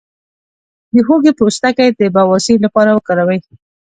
د 0.93 0.95
هوږې 1.07 1.31
پوستکی 1.39 1.89
د 1.99 2.01
بواسیر 2.15 2.57
لپاره 2.65 2.89
وکاروئ 2.93 3.39